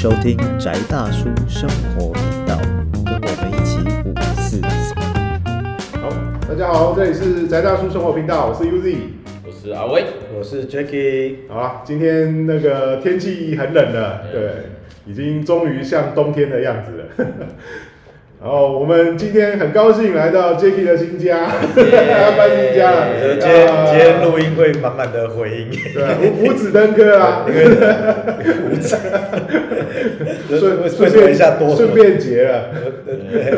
[0.00, 2.56] 收听宅大叔生活频道，
[3.04, 4.94] 跟我们一起五四三。
[6.00, 6.08] 好，
[6.48, 8.96] 大家好，这里是宅大叔生活频道，我是 UZ。
[9.44, 10.04] 我是阿威，
[10.38, 14.66] 我是 Jacky，好啊，今天那个天气很冷了，对，
[15.04, 17.26] 已经终于像冬天的样子了。
[18.40, 23.06] 然后我们今天很高兴来到 j a c k e 的新家，他搬新家了。
[23.40, 28.96] 今天今天录音会满满的回音，对啊，五五子登科啊，因为五子，
[30.56, 32.66] 顺顺便一下多便顺便结了。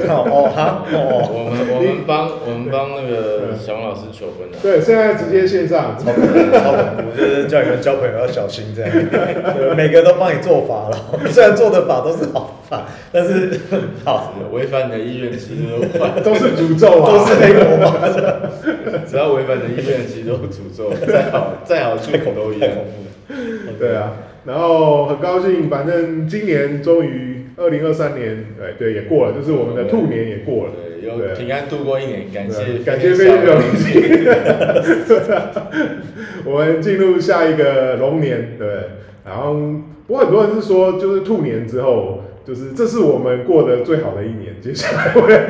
[0.08, 10.96] 哦哈哦我哦，们我们帮我们帮那个小王老师求婚了，对，现在直接线上，超恐怖，超恐怖，就是叫你们交朋友要小心这样，对每个都帮你做法了，
[11.28, 13.60] 虽然做的法都是好法，但是
[14.04, 17.90] 好违反你的意愿其实都坏，都是诅咒啊，都是黑魔法，
[19.06, 22.70] 只要违反你的意愿其实都诅咒，再好再好出口都一样。
[23.78, 24.12] 对啊，
[24.44, 34.02] 然后很高兴，反正今年终于二零二三年，对对也过了，就是我们的兔年也过了，对，有平安度过一年，感谢感谢飞天小明星。
[36.44, 38.66] 我们进入下一个龙年，对，
[39.24, 39.54] 然后
[40.06, 45.40] 不过很多人是说，就是兔年之后，就是这是我们过得最好的一年，接下来会，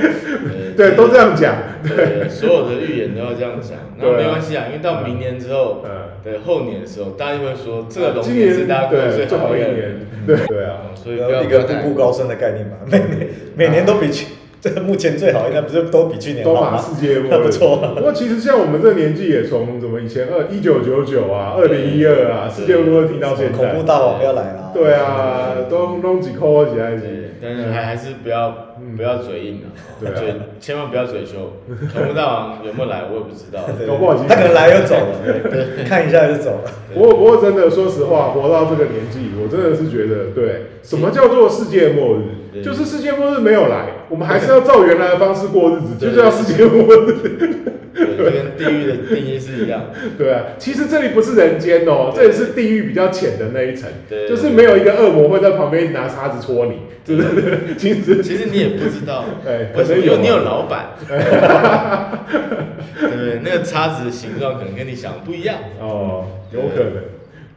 [0.77, 5.91] 对，都这样讲，对，所有的预言都要这样讲，那没关系啊，因为到明年之后，嗯，
[6.23, 14.27] 对后年的时候，大家就会说这个龙今年是大家过得对最最好的一年，对对啊，嗯所以一个步步高升的概念吧，每年每年都比去，
[14.63, 16.79] 这个目前最好应该不是都比去年都马好吗？
[16.79, 17.77] 世界末日， 不错。
[17.97, 23.57] 不过其实像我们这个年纪，也从怎么以前二一九九九啊，二零一二啊，世界末日听到现在。
[23.57, 29.67] 恐怖，大王要来了，对啊，都弄几扣起来对，但是还还是不要不要嘴硬啊，
[30.01, 31.53] 对啊嘴千万不要嘴凶。
[31.93, 33.61] 恐怖大王有没有来，我也不知道。
[33.79, 36.71] 对搞不好已经他可能来又走了，看一下就走了。
[36.95, 42.63] 不过，不过真的，说实话，活到这个年纪，我真的是觉得，对，什么叫做世界末日？
[42.63, 47.63] 就是世界末日没有来，我们还是要照原来的方式过日子，就叫世界末日。
[47.95, 49.87] 对，就跟地狱的定义是一样。
[50.17, 57.75] 对啊，其实这里不是人间哦，这里是地狱比较浅的那一层，对就是没有一个恶魔会在旁边拿叉子戳你，对不对？
[57.77, 60.01] 其实，其实你也不知道， 哎，为什么？
[60.01, 61.19] 可能有你有啊老板，对
[63.09, 63.41] 不对？
[63.43, 65.57] 那个叉子的形状可能跟你想的不一样。
[65.81, 67.03] 哦，有可能，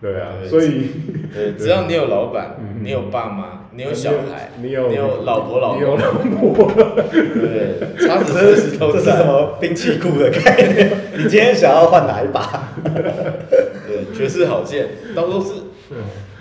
[0.02, 0.88] 对啊，所以
[1.34, 6.12] 对，只要你有老板嗯，你有爸妈，你有小孩，你有你有老婆老你有公，老
[6.54, 6.72] 婆，
[7.12, 7.80] 对？
[8.08, 9.26] 叉子这随时都这是什。
[9.26, 10.92] 么兵器库的概念？
[11.18, 12.72] 你今天想要换哪一把？
[12.84, 15.54] 对，绝世好剑，刀都是。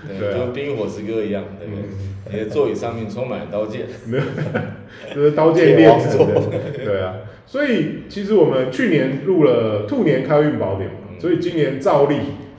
[0.09, 1.83] 对就跟《冰与火之歌》一样，对不对？
[1.83, 3.83] 嗯你的座椅上面充满了刀剑。
[4.07, 4.23] 没有，
[5.15, 6.41] 就是刀剑炼成的，
[6.83, 7.15] 对啊。
[7.47, 10.89] 所以其实我们去年入了兔年开运宝典
[11.21, 12.17] 所以今年照例，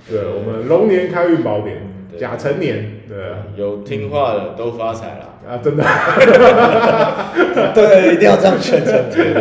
[0.08, 1.78] 对我们龙年开运宝典，
[2.14, 5.30] 对甲辰年，对啊，有听话的都发财了。
[5.46, 5.84] 啊真的，
[7.76, 9.04] 对，一定要这样宣传。
[9.12, 9.34] 对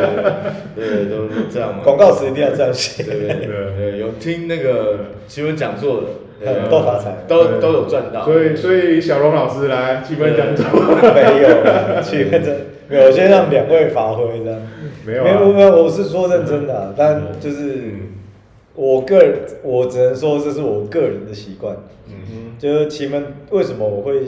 [0.74, 1.78] 对，都都这样嘛。
[1.84, 3.04] 广告词一定要这样写。
[3.04, 3.46] 对对对
[3.92, 6.02] 对，有听那个新闻讲座
[6.44, 8.24] 的，都发财都都有赚到。
[8.24, 10.64] 所以所以小龙老师来气氛讲座，
[11.14, 12.56] 没有，去认真，
[12.88, 14.60] 没有，我先让两位发挥这样。
[15.06, 17.84] 没有没有啊，没有，我是说认真的啊，但就是
[18.74, 21.76] 我个人，我只能说这是我个人的习惯。
[22.06, 24.22] 嗯哼就是奇门为什么我会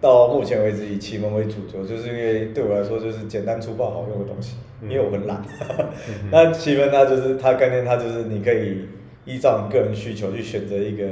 [0.00, 5.42] 到目前为止以奇门为主轴，就是因为对我来说就是简单粗暴好用的东西，因为我很懒。
[6.30, 8.86] 那奇门它就是它概念，它就是你可以
[9.24, 11.04] 依照你个人需求去选择一个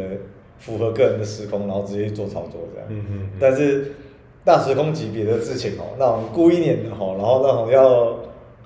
[0.59, 2.89] 符合个人的时空，然后直接做操作这样。
[2.91, 3.93] 嗯嗯但是
[4.45, 8.19] 大时空级别的事情哦，那种过一年的哦，然后那种要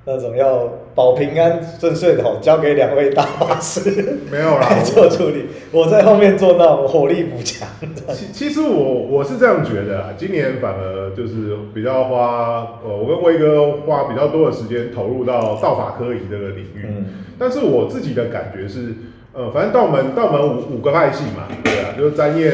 [0.06, 3.80] 那种要保平安顺遂的哦，交给两位大法师
[4.30, 7.68] 没有啦来做处理，我在后面做那种火力补强。
[8.14, 16.84] 其其实我我是这样觉得啊，今年反而就是比较花，呃，我跟威哥花比较多的时间投入到道法科仪这个领域。
[16.86, 17.04] 嗯
[17.36, 18.94] 但是我自己的感觉是，
[19.32, 22.52] 呃，反正道门道门五五个派系嘛，对啊，就是占验，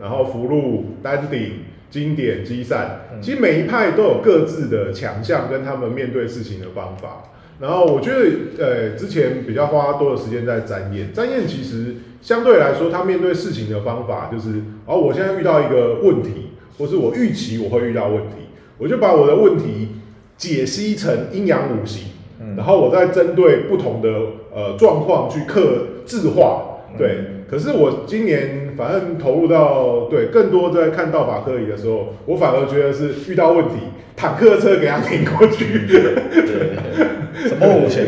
[0.00, 7.24] 然后福禄、丹鼎、经典、积善，嗯其实每一派都有各自的强项跟他们面对事情的方法。
[7.60, 18.48] 然后我觉得，呃，之前比较花多的时间在占验，占验其实相对来说，他面对事情的方法就是，哦，我现在遇到一个问题，或是我预期我会遇到问题，
[18.78, 19.88] 我就把我的问题
[20.38, 22.04] 解析成阴阳五行。
[22.42, 24.08] 嗯然后我再针对不同的
[24.54, 27.18] 呃状况去刻字化，对。
[27.50, 33.74] 可是我今年反正投入到对更多在看到法科里的时候，我反而觉得是遇到问题，
[34.16, 38.02] 坦克车给他挺过去，对，什么武器，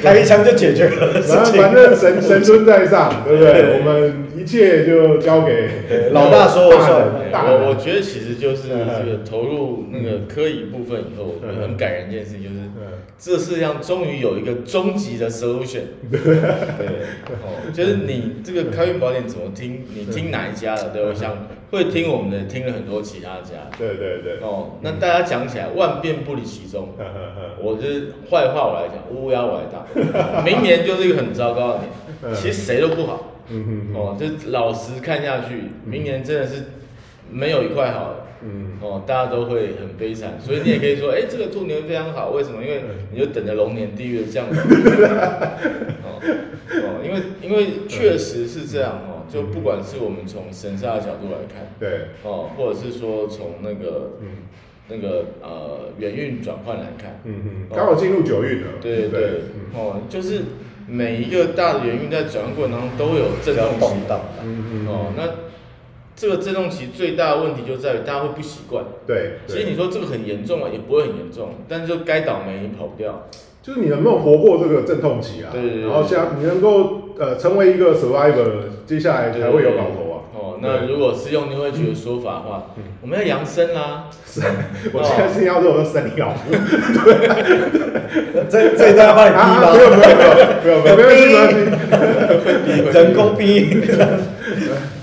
[0.00, 1.62] 开一枪就解决了的事情。
[1.62, 3.78] 反正反正神神尊在上，对不对？
[3.78, 5.68] 我们一切就交给
[6.12, 7.08] 老大说了算。
[7.32, 12.54] 我我觉得其实就是这个投入那个科仪部分以后， 很感人一件事情就是。
[12.80, 12.98] 嗯。
[13.20, 16.20] 这世界上终于有一个终极的 solution，对，
[17.42, 26.90] 哦，就是你这个开运宝典怎么听，你听哪一家的，对我想会听我们的，听了很多其他家，对对对，哦，那大家讲起来万变不离其宗，
[27.60, 31.80] 我就是坏话我来讲，乌鸦我来打，明年就是一个很糟糕的
[32.22, 36.64] 年，其实谁都不好，嗯哼哼，哦，就老实看下去，明年真的是
[37.30, 38.10] 没有一块好。
[38.10, 38.16] 的。
[38.42, 38.72] 嗯。
[38.80, 42.62] 哦，大家都会很悲惨，所以你也可以说， 哎、这个兔年非常好，为什么？
[42.62, 44.56] 因为你就等着龙年地狱的降临。
[46.04, 46.20] 哦
[46.70, 54.28] 哦，因为因为确实是这样哦，就不管是我们从神煞的角度来看，对，哦，或者是说从那个嗯。
[54.90, 57.34] 那个呃元运转换来看，嗯
[57.68, 59.78] 哼，刚好进入九运了，对对对，嗯。
[59.78, 60.40] 哦，就是
[60.88, 63.94] 每一个大的元运在转换过程当中都会有震动期。
[64.42, 65.22] 嗯嗯哦，那
[66.16, 68.84] 这个震动期最大的问题就在于大家会不习惯。
[69.06, 73.28] 对，其实你说这个很严重啊，也不会很严重，但是就该倒霉你跑不掉。
[73.62, 75.50] 就是你能不能活过这个阵痛期啊？
[75.52, 80.07] 对对对然后像你能够呃成为一个 survivor，接下来才会有搞头
[80.60, 82.66] 那如果是用牛会局的说法的话，
[83.00, 84.06] 我们要扬声啦。
[84.26, 84.42] 是
[84.92, 86.32] 我现在是要这种生鸟，
[88.48, 89.96] 这这一段要帮你逼吗，没有吗？
[90.64, 91.08] 没有没有没有没有没有没关
[92.92, 93.80] 系，人工逼。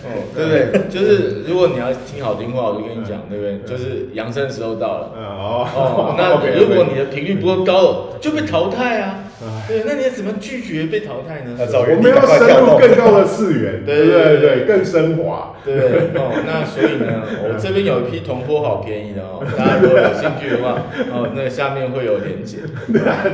[0.06, 0.82] 哦，对不对？
[0.90, 3.60] 就是如果你要听好听话，我就跟你讲，对不对？
[3.66, 5.12] 就是扬声的时候到了。
[5.18, 9.25] 哦，那如果你的频率不够高，就被淘汰啊。
[9.68, 11.58] 对，那你要怎么拒绝被淘汰呢？
[11.58, 15.54] 我们要深入更高的次元， 对对对，更升华。
[15.66, 15.76] 对
[16.16, 20.78] 哦，那所以呢， 我这边有一批铜钵好便宜的哦，大家如果有兴趣的话，
[21.12, 22.60] 哦，那下面会有连接。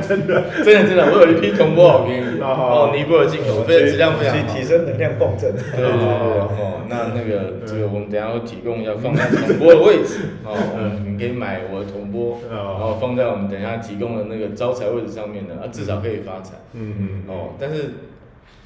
[0.08, 4.54] 真的，真的真的，我有一批铜钵好便宜哦，尼泊尔进口，非常质量非常去好。
[4.54, 5.52] 提升能量共振。
[5.52, 16.56] 对对对对哦，那那个这个我们等下会提供一下放在铜钵的位置哦，嗯，你可以买我的铜钵，然后放在我们等一下提供的那个招财位置上面的，啊，至少可以发财。
[16.74, 17.90] 嗯嗯哦，但是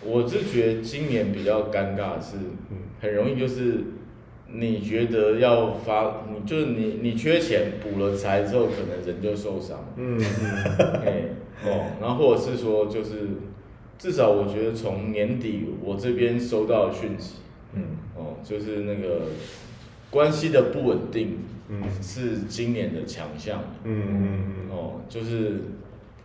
[0.05, 2.37] 我是觉得今年比较尴尬的是，
[3.01, 3.85] 很容易就是
[4.49, 9.93] 你觉得要发，你就是你你缺钱补了财之后，可能人就受伤。
[9.97, 11.23] 嗯 嗯哎，
[11.65, 13.29] 哦，然后或者是说就是，
[13.99, 17.37] 至少我觉得从年底我这边收到的讯息，
[17.75, 17.83] 嗯，
[18.15, 19.23] 哦，就是那个
[20.11, 21.39] 关系的不稳定
[21.69, 23.61] 嗯是今年的强项。
[23.83, 25.63] 嗯嗯哦，就是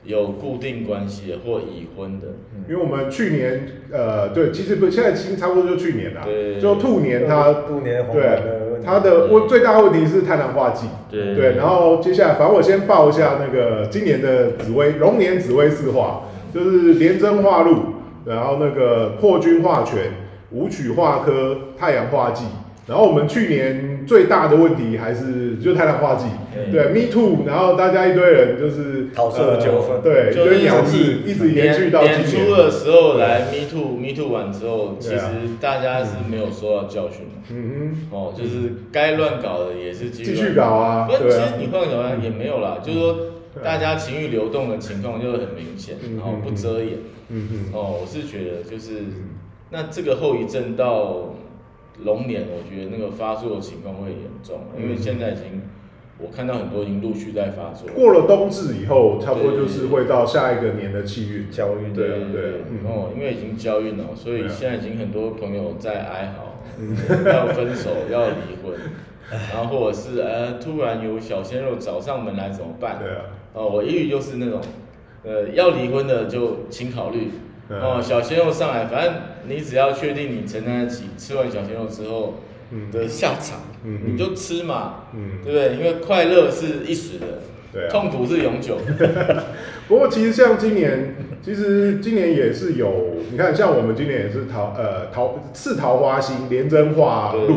[0.04, 2.28] 有固定关系的或已婚的。
[2.56, 6.60] 嗯，因为我们去年呃，对，其实不，现在其实差不多就去年啦，对。
[6.60, 8.40] 就兔年它兔年对
[8.84, 11.36] 它的问最大问题是太阳化忌，对。
[11.36, 16.24] 对，然后接下来，反正我先报一下那个今年的紫薇龙年紫薇四化，
[16.54, 17.76] 就是廉贞化禄，
[18.26, 20.12] 然后那个破军化权，
[20.50, 22.46] 武曲化科，太阳化忌。
[22.92, 26.70] 然后我们去年最大的问题还是就太阳化忌，嗯。
[26.74, 29.96] 对，Me Too，然后大家一堆人就是桃色纠纷。
[29.96, 32.26] 呃对，就一事一直延续到今年。
[32.26, 32.52] 初年。
[32.52, 35.22] 的时候来 Me Too Me Too 完之后，其实
[35.62, 37.54] 大家是没有受到教训的。
[37.54, 43.18] 嗯哦，就是该乱搞的也是继继续续搞啊不，其实你换个角度也没有啦，就是说
[43.64, 46.98] 大家情绪流动的情况就很明显，嗯然后不遮掩。
[47.30, 47.74] 嗯哼。
[47.74, 49.04] 哦，我是觉得就是，
[49.70, 51.34] 那这个后遗症到
[52.04, 55.62] 龙年，我觉得那个发作的情况会很严重，因为现在已经
[56.18, 57.88] 我看到很多已经陆续在发作。
[57.94, 61.50] 过了冬至以后，差不多就是会到下一个年的气运。
[61.52, 66.58] 交运对啊对对嗯哦，因为已经交运了，所以现在已经很多朋友在哀嚎，
[67.30, 68.74] 要分手，要离婚，
[69.54, 73.00] 然后或者是呃突然有小鲜肉找上门来怎么办？
[73.00, 73.22] 对啊，
[73.54, 74.62] 哦，我一律就是那种，
[75.24, 77.30] 呃，要离婚的就请考虑。
[77.72, 79.14] 嗯哦，小鲜肉上来，反正
[79.48, 85.78] 你只要确定你承担得起吃完小鲜肉之后嗯的下场，嗯你就吃嘛，嗯，对不对？
[85.78, 87.26] 因为快乐是一时的，
[87.72, 87.90] 对啊。
[87.90, 89.44] 痛苦是永久的。
[89.88, 97.48] 不过其实像今年，其实今年也是有，你看像我们今年也是桃呃桃是桃花星廉贞化对，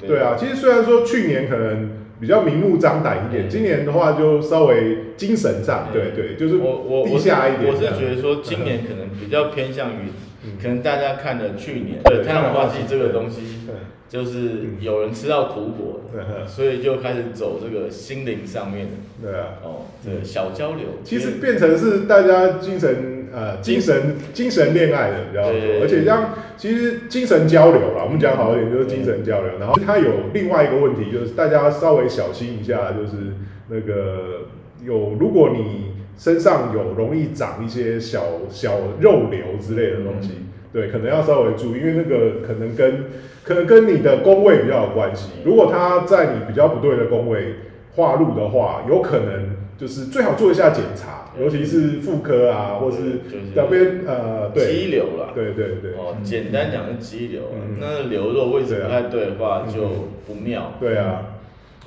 [0.00, 0.36] 对对啊。
[0.38, 7.72] 其实虽然说去年可能比较明目张胆一点，嗯今年的话就稍微精神上，嗯对对，就是我我低我是下一点。
[7.72, 10.10] 我是觉得说今年可能比较偏向于，
[10.44, 13.74] 嗯可能大家看的去年对对太阳花季这个东西，对
[14.08, 14.40] 就是
[14.80, 18.86] 有人吃到苦果对， 所以就开始走这个心灵上面
[19.22, 19.46] 的对啊。
[19.62, 20.86] 哦，对小交流。
[21.04, 29.58] 其实变成是大家精神呃精神精神恋爱的比较多，而且像其实精神交流啦，我们讲好一点就是精神交流。
[29.58, 33.34] 然后它有另外一个问题，就是大家稍微小心一下，就是
[33.68, 34.46] 那个
[34.84, 40.32] 有如果你身上有容易长一些小小肉瘤之类的东西，
[40.72, 43.04] 对，可能要稍微注意，因为那个可能跟
[43.42, 45.30] 可能跟你的宫位比较有关系。
[45.44, 47.54] 如果他在你比较不对的宫位
[47.96, 52.96] 化入的话，有可能就是最好做一下检查，尤其是妇科啊，或是
[53.30, 55.32] 就是两边呃，对，肌瘤啦。
[55.34, 57.42] 对对对，哦，简单讲是肌瘤
[57.78, 60.74] 那瘤肉位置不太对的话就不妙。
[60.80, 61.36] 对啊，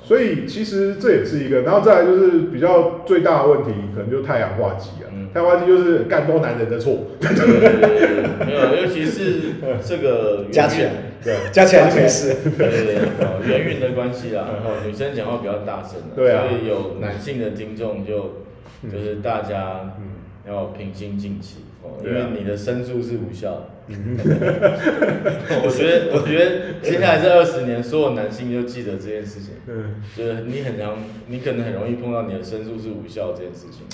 [0.02, 5.10] 所以其实这也是一个，然后再来就是比较最大的问题，可能就是太阳化忌啊。
[5.12, 9.40] 嗯太阳化忌就是干都男人的错，对对对对没有，尤其是
[9.84, 10.92] 这个 加起来元
[11.24, 12.36] 对 加起来就没事。
[12.44, 18.43] 运，对对对，哦，元运的关系啦，然后女生讲话比较大声啊对啊所以有男性的听众就嗯
[18.90, 20.10] 就是大家嗯。
[20.46, 23.70] 要平心静气哦，因为你的申诉是无效的。
[23.88, 30.98] 我觉得，我觉得接下来这二十年，所有男性就记得这件事情，嗯，就是你很常，
[31.28, 33.86] 你可能很容易碰到你的申诉是无效这件事情。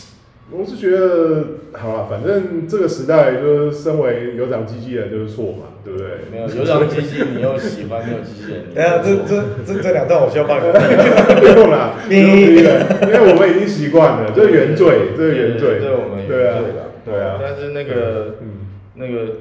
[0.52, 6.08] 我是觉得好了，反正这个时代就是身为有长鸡鸡的人就是错嘛，对不对？
[6.30, 10.62] 没有有长机器，你又喜欢没有机器人，你等下， 这这这这两段我需要帮你。
[11.40, 18.66] 不用啦，不用逼了， 因为我们已经习惯了，这是原罪，这是原罪，对我们对啊原罪啦，对啊，但是那个嗯。
[18.96, 19.36] 那个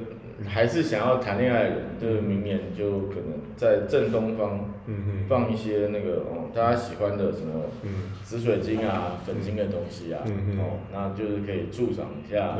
[0.52, 8.10] 还是想要谈恋爱的人，就是明年就可能在正东方嗯放一些那个哦大家喜欢的什么嗯。
[8.24, 10.22] 紫水晶啊、粉晶的东西啊，
[10.58, 12.56] 哦，那就是可以助长一下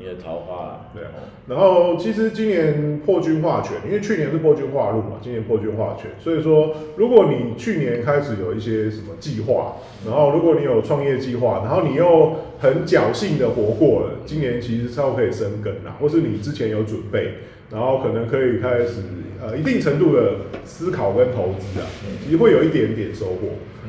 [0.00, 0.80] 你的桃花啦。
[0.94, 9.74] 对啊哦然后其实今年破军化权，因为去年是破军化禄嘛，今年破军化权，所以说如果你去年开始有一些什么计划，
[10.06, 17.34] 然后如果你有创业计划，然后你又很侥幸的活过了，今年其实稍微可以生根啦，或是你之前有准备，
[17.70, 19.02] 然后可能可以开始
[19.42, 21.86] 呃一定程度的思考跟投资啊，
[22.24, 23.48] 其实会有一点点收获。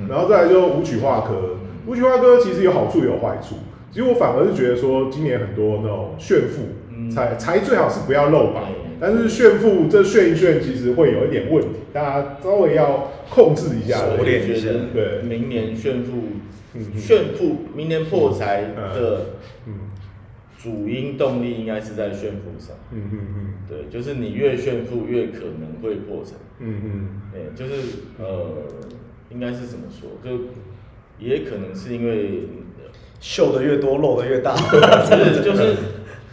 [0.09, 3.55] 然后再来就武曲化科，武曲化科其实有好处也有坏处。
[3.91, 7.11] 其实我反而是觉得说，今年很多那种炫富，嗯。
[7.11, 13.99] 财财最好是不要露白嗯，但是炫富这炫一炫，其实会有一点问题，大家稍微要控制一下。
[14.17, 15.21] 我也觉得对。
[15.23, 16.23] 明年炫富
[16.95, 19.25] 炫富，明年破财的
[19.67, 19.73] 嗯。
[20.57, 22.77] 主因动力应该是在炫富上。
[22.91, 23.53] 嗯嗯嗯。
[23.67, 26.35] 对，就是你越炫富，越可能会破产。
[26.59, 27.21] 嗯嗯。
[27.33, 27.81] 对，就是
[28.19, 28.63] 呃，
[29.31, 30.11] 应该是怎么说？
[30.23, 30.45] 就
[31.19, 32.43] 也可能是因为，
[33.21, 34.53] 秀的越多，露的越大。
[35.07, 35.75] 就是就是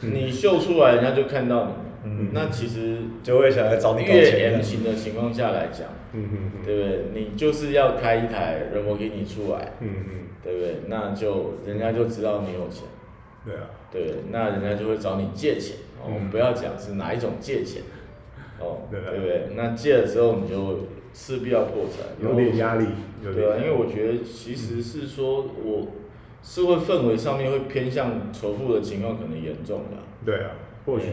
[0.01, 1.73] 你秀出来，人家就看到你。
[2.05, 4.63] 嗯那其实就会想来找你搞越钱 M。
[4.63, 6.99] 型的情况下来讲，嗯嗯对不对？
[7.13, 10.11] 你就是要开一台人我给你出来，嗯嗯，
[10.43, 10.75] 对不对？
[10.87, 12.85] 那就人家就知道你有钱。
[13.45, 15.77] 对啊，对，那人家就会找你借钱。
[16.01, 17.83] 哦，我们嗯不要讲是哪一种借钱，
[18.61, 19.49] 哦，对不对？
[19.57, 22.87] 那借了之后，你就势必要破产，有点压力，
[23.23, 25.89] 对啊，因为我觉得其实是说我
[26.43, 30.03] 社会氛围上面会偏向仇富的情况可能严重的啊。
[30.25, 30.51] 对啊，
[30.87, 31.07] 或许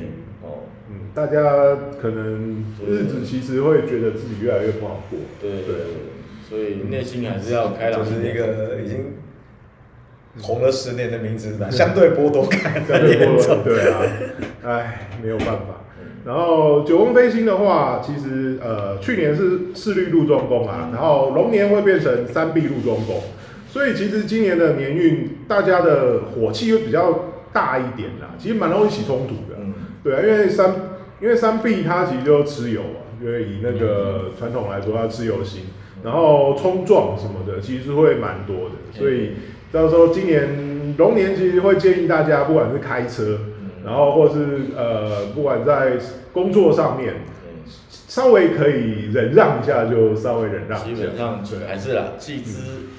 [0.43, 5.19] 哦，嗯，大家可能日子其实会觉得自己越来越不好过。
[5.41, 8.35] 对对对，所以内心还是要开朗就是一点。
[8.35, 9.13] 个已经
[10.41, 13.63] 红了十年的名字吧，相对剥夺感这样很严重。
[13.63, 14.01] 对啊，
[14.63, 15.81] 哎，没有办法。
[16.25, 23.21] 然后九宫飞星的话，其实呃去年是四律入中宫啊，然后龙年会变成三碧入中宫，
[23.75, 29.59] 所以其实今年的年运大家的火气会比较大一点啦，其实蛮容易起冲突的。
[29.59, 30.73] 嗯，对啊，因为三
[31.19, 35.63] 因为三碧它其实就吃油啊，因为以那个传统来说，它吃油型，
[36.05, 39.31] 然后冲撞什么的，其实会蛮多的，所以
[39.73, 43.39] 到时候今年龙年其实会建议大家，不管是开车，
[43.83, 45.97] 然后或是呃，不管在
[46.31, 47.15] 工作上面，
[48.15, 51.01] 稍微可以忍让一下，就稍微忍让一下。
[51.01, 52.53] 基本上对还是啦，既知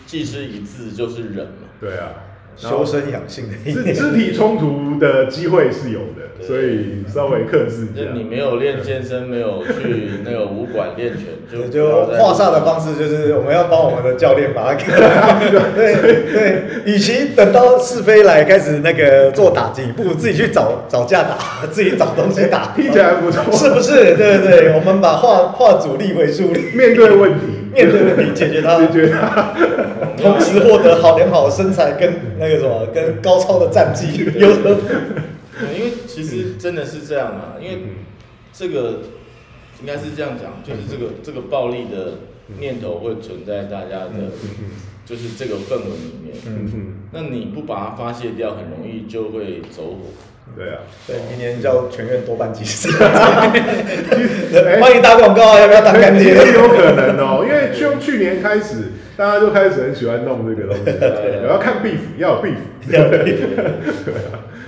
[0.05, 1.69] 既知一字就是忍嘛。
[1.81, 2.11] 对啊，
[2.55, 3.95] 修身养性的一肢年。
[3.95, 8.05] 肢体冲突的机会是有的，对所以稍微克制一下。
[8.07, 14.85] 就你没有练健身，没有去那个武馆练拳，就就就画煞的方式，就是我们要帮我们的教练把它给，
[15.75, 15.95] 对
[16.33, 24.17] 对，与其等到是非来开始那个做打击，不如自己去找找架打，自己找东西打，听起来不错，是不是？
[24.17, 27.41] 对对对，我们把画画主力为助力，面对问题，
[27.73, 29.55] 面对问题解决它，解决它。
[30.17, 34.81] 同时获得好良好的身材跟那个什么，跟高超的战绩，有何不？
[36.17, 37.91] 其实真的是这样啊，因为嗯
[38.51, 39.01] 这个
[39.83, 42.21] 应该是这样讲，就是这个这个暴力的
[42.59, 44.33] 念头会存在大家的，
[45.05, 46.35] 就是这个氛围里面。
[46.47, 49.99] 嗯嗯，那你不把它发泄掉，很容易就会走火。
[50.57, 50.79] 对啊。
[51.07, 56.35] 对，明年叫全院多办几次，哎 欢迎打广告啊，要不要打干爹？
[56.35, 62.57] 有可能哦，因为从去年开始，大家就开始很喜欢弄这个东西，对我要看 beef，要有 beef，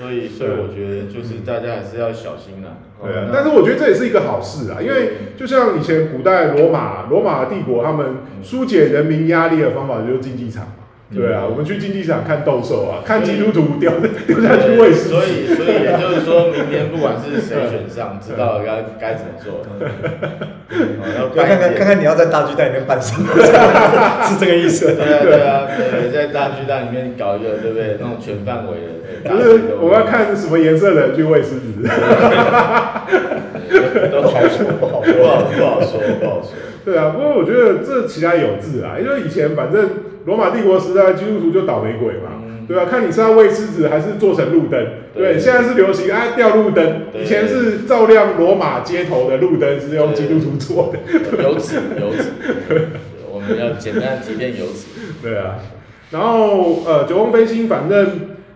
[0.01, 2.79] 所以 所以我觉得就是大家还是要小心啦。
[3.03, 8.07] 对啊哦，但是我觉得这也是一个好事啊，因为就像以前古代罗马罗马帝国，他们
[8.43, 10.88] 疏解人民压力的方法就是竞技场嘛。
[11.15, 13.91] 对啊，我们去竞技场看斗兽啊，看基督徒掉
[14.29, 19.65] 掉下去喂狮子所以所以也就是说明天不管是谁选上，知道该该怎么做。
[19.65, 19.65] 哦
[21.17, 23.27] 要就看看看看你要在大巨蛋里面办什么，
[24.29, 24.95] 是这个意思。
[24.95, 27.97] 对啊对啊，对，在大巨蛋里面搞一个，对不对？
[27.99, 28.89] 那种全范围的，
[29.23, 31.73] 对大就是我们要看什么颜色的人去喂狮子。
[34.13, 36.53] 都好说，不好说，不好不好说，不好说。
[36.85, 39.89] 对啊，不过我觉得这其来有志啊，因为以前反正
[40.29, 42.67] 罗马帝国时代基督徒就倒霉鬼嘛，嗯。
[42.69, 44.79] 对啊，看你是要喂狮子还是做成路灯，
[45.15, 52.29] 对，对现在是流行啊吊路灯，以前是照亮罗马街头的路灯是用基督徒做的，有纸有纸，
[53.33, 54.85] 我们要简单提炼有纸。
[55.23, 55.55] 对啊，
[56.11, 58.07] 然后呃九宫飞星反正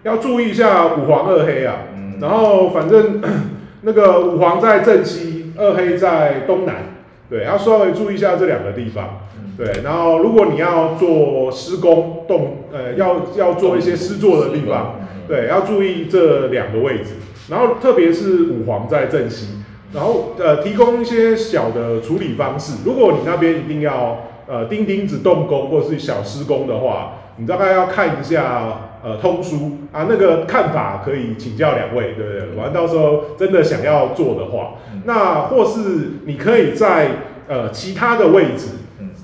[0.03, 2.19] 要注意一下五黄二黑啊，嗯。
[2.21, 3.19] 然后反正
[3.81, 6.92] 那个五黄在正西，二黑在东南，
[7.33, 9.21] 对，要稍微注意一下这两个地方。
[9.57, 14.97] 对，然后如果你要做施工动，呃，要要做一些施作的地方，
[15.27, 17.15] 对，要注意这两个位置，
[17.49, 19.47] 然后特别是五黄在正西，
[19.95, 22.83] 然后呃提供一些小的处理方式。
[22.85, 32.57] 如果你那边一定要呃钉钉子动工或是小施工的话，你大概要看一下呃通书啊，那个看法可以请教两位，对不对？
[32.57, 35.81] 完到时候真的想要做的话，那或是
[36.25, 37.09] 你可以在
[37.49, 38.69] 呃其他的位置。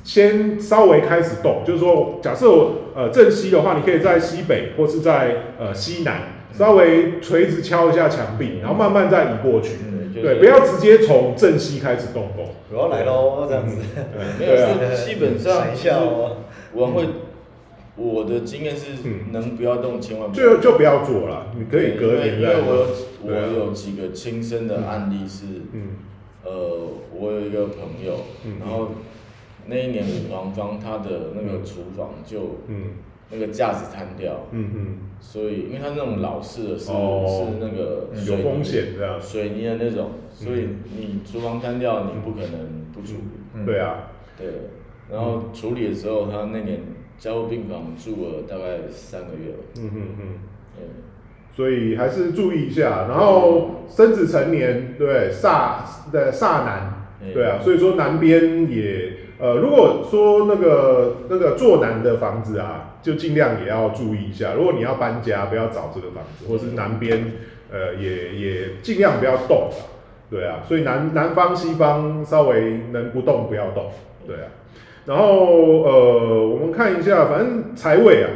[0.04, 2.46] 先稍微开始动，就是说，假设
[2.96, 9.76] 呃正西的话，你可以在西北或是在呃西南稍微垂直敲一下墙壁，然后慢慢再移过去。
[9.86, 12.46] 嗯，就是对，不要直接从正西开始动工。
[12.72, 13.76] 我要来喽，这样子。
[14.38, 14.56] 没有
[14.96, 16.38] 基本上闪一下哦。
[16.72, 17.04] 我会，
[17.98, 19.32] 我的经验是嗯。
[19.32, 22.86] 能不要动千万不要就就不要做了，你可以隔因为年因为我
[23.24, 25.96] 我有几个亲身的案例是，嗯。
[26.44, 28.92] 呃，我有一个朋友嗯，然后
[29.66, 32.92] 那一年五房方他的那个厨房就嗯。
[33.30, 34.86] 那个架子瘫掉，嗯嗯。
[35.20, 37.26] 所以因为他那种老式的是哦。
[37.28, 39.20] 是那个有风险的。
[39.20, 43.22] 水泥的那种，所以你厨房瘫掉，你不可能不处理。
[43.52, 43.66] 嗯。
[43.66, 44.46] 对啊，对，
[45.12, 46.80] 然后处理的时候，他那年
[47.18, 49.58] 加护病房住了大概三个月了。
[49.78, 50.28] 嗯嗯嗯。
[50.76, 50.84] 对，
[51.56, 55.80] 所以还是注意一下，然后生子成年，对煞
[56.12, 64.54] 的煞南，嗯对啊，所以说南边也呃，如果说那个那个坐南的房子啊，就尽量也要注意一下。
[64.54, 67.32] 如果你要搬家，不要找这个房子，或是南边
[67.72, 69.78] 呃也也尽量不要动啊，
[70.30, 73.90] 对啊，所以南南方西方稍微能不动不要动，
[74.26, 74.46] 对啊。
[75.08, 78.28] 然后呃，我们看一下，反正财位啊，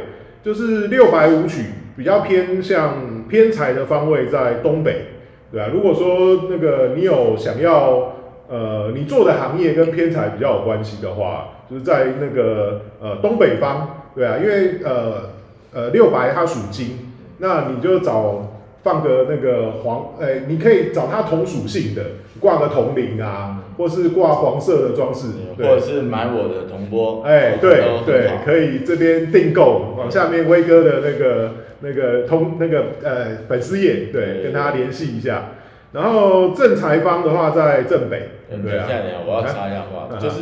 [0.43, 5.05] 就是六白五曲，比较偏向偏财的方位在东北，
[5.51, 5.69] 对啊。
[5.71, 8.15] 如果说那个你有想要
[8.49, 15.29] 呃你做的行业跟偏财比较有关系的话，就是在那个呃东北方，对啊，因为呃
[15.71, 22.03] 呃六白它属金，那你就找放个那个黄，呃，你可以找它同属性的，
[22.39, 35.51] 挂个铜铃啊，或是挂黄色的装饰，或者是买我的铜钵，哎，对对，可以这边订购，往下面威哥的那个那个通那个呃粉丝页，对，跟他联系一下。
[35.91, 38.87] 然后正财方的话在正北，对啊。
[38.87, 40.41] 等一下，，等一下，我要插一下话，嗯就是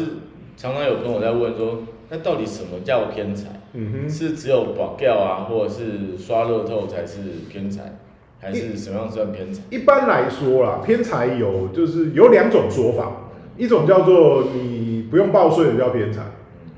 [0.56, 3.50] 常常有朋友在问说，那到底什么叫偏财？
[3.74, 8.00] 嗯哼，是只有保掉啊，或者是刷乐透才是偏财，
[8.41, 9.62] 还是什么样算偏财？
[9.69, 16.21] 一般来说啦，偏财有就是有两种说法，一种叫做你不用报税的叫偏财，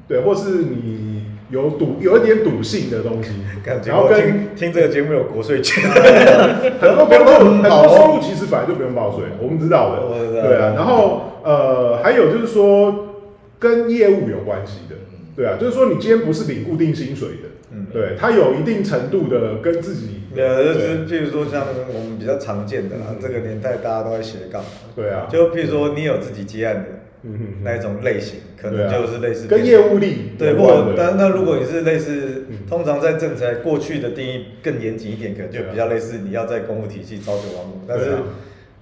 [0.07, 3.29] 对，或是你有赌有一点赌性的东西，
[3.63, 5.83] 感觉然后跟听听这个节目有国税券，
[6.81, 10.01] 很多工作很好哦多收入其实本来就不用报税，我们知道的，
[10.41, 10.47] 道。
[10.47, 10.73] 对啊。
[10.75, 13.09] 然后呃，还有就是说
[13.57, 14.95] 跟业务有关系的，
[15.35, 17.87] 对啊，就是说你今天不是领固定薪水的，嗯。
[17.91, 24.63] 对，它有一定程度的跟自己，呃，就是譬如说像我们比较常见的这个年代大家都在斜杠，
[24.95, 26.85] 对啊，就譬如说你有自己接案的
[27.23, 38.11] 嗯哼那一种类型，可能就是类似跟业务力对，有关或的但那如果你是类似嗯，通常在正财过去的定义更严谨一点，可能就比较类似你要在公务体系朝九晚五，但是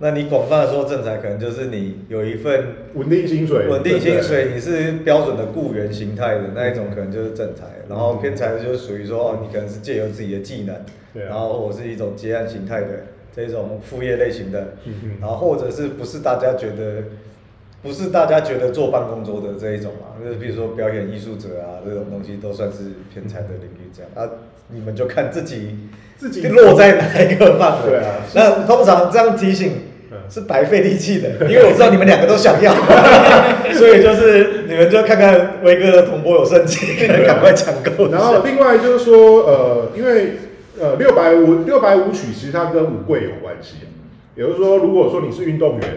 [0.03, 7.65] 那你广泛的说正财，可能就是你有一份稳定薪水，稳定薪水，你是标准的雇员形态的那一种，可能就是正财。
[7.87, 10.75] 然后偏财就是属于说，哦，你可能是借由自己的技能，
[11.13, 11.27] 对啊。
[11.29, 12.87] 然后或者是一种接案形态的
[13.35, 14.73] 这种副业类型的，
[15.21, 17.03] 然后或者是不是大家觉得
[17.83, 22.77] 不是大家觉得坐办公桌的这一种啊，就是比如说表演艺术者啊这种东西都算是
[23.13, 24.09] 偏财的领域这样。
[24.15, 24.27] 啊，
[24.69, 25.77] 你们就看自己
[26.17, 27.91] 自己落在哪一个范围。
[27.91, 28.15] 对啊。
[28.33, 29.90] 那通常这样提醒嗯
[30.29, 32.73] 是白费力气的，因为我知道你们两个都想要，
[33.73, 38.09] 所以就是你们就看看威哥的同波有盛情，赶快抢购。
[38.09, 40.33] 然后另外就是说，呃，因为
[40.79, 43.75] 呃六百五六百五曲其实它跟舞贵有关系，
[44.35, 45.89] 也就是说，如果说你是运动员，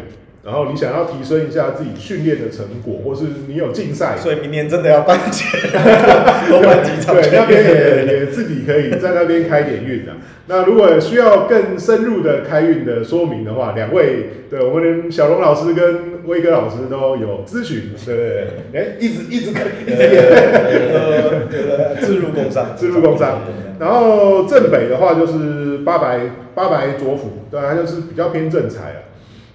[0.45, 7.15] 然后你想要提升一下自己训练的成果，或是你有竞赛，所以明年真的要办起来，多办几场。
[7.15, 10.13] 对，那边也也自己可以在那边开点运的。
[10.47, 20.23] 那如果需要更深入的开运的说明的话，两位对我们小龙老师跟威哥老师都有咨询，对对对，哎，一直一直可一直演。
[20.93, 23.41] 呃，自入工商，自入工商。
[23.81, 26.21] 然后正北的话就是八白
[26.55, 29.04] 八白左辅，对，它就是比较偏正财啊。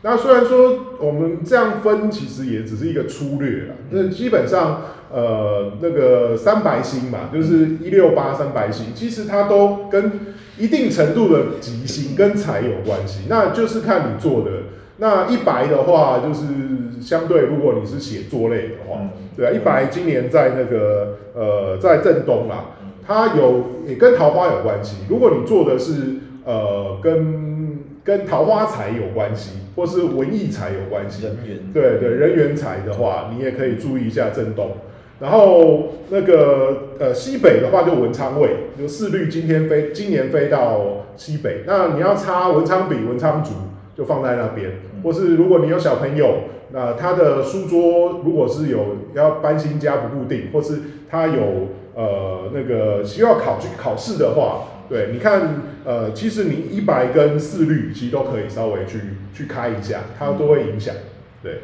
[0.02, 3.76] 那虽然说我们这样分，其实也只是一个粗略啦。
[3.90, 4.82] 那基本上，
[5.12, 10.12] 呃，那个三白星嘛，就是一六八三白星，其实它都跟
[10.58, 13.24] 一定程度的吉星跟财有关系。
[13.28, 14.52] 那就是看你做的。
[15.02, 16.46] 那一白的话，就是
[17.02, 24.98] 相对，如果你是写作类的话，嗯对啊，一白今年在那个呃在正东啦，它有也跟桃花有关系。
[25.10, 25.94] 如果你做的是
[26.44, 27.59] 呃跟
[28.10, 31.30] 跟桃花财有关系，或是文艺财有关系，
[31.72, 34.72] 对对，人缘财的话，你也可以注意一下震动。
[35.20, 41.62] 然后那个呃西北的话就文昌位，就四律今天飞，今年飞到西北。
[41.68, 43.52] 那你要插文昌笔、文昌竹，
[43.96, 44.72] 就放在那边。
[45.04, 48.80] 或是如果你有小朋友，那他的书桌如果是有
[49.14, 59.00] 要搬新家不固定，或是他有呃那个需要考去考试的话，对，你看呃，其实你一白跟四绿其实都可以稍微去
[59.34, 60.96] 去开一下，它都会影响，
[61.44, 61.62] 对。